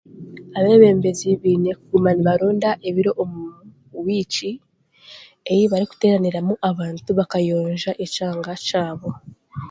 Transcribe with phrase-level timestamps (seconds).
[0.57, 3.41] Abebembezi beine kuguma nibaronda ebiro omu
[4.05, 4.33] week
[5.51, 9.09] eyi barikuteraniramu abantu b'akayoonja ekyanga kyabo.